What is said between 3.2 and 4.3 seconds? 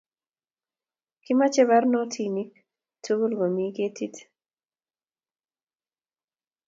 komin ketit